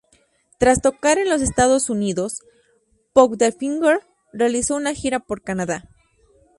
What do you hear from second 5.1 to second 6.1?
por Canadá.